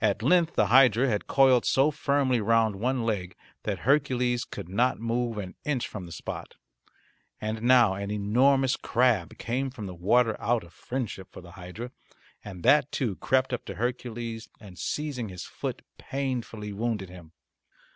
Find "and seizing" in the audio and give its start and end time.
14.58-15.28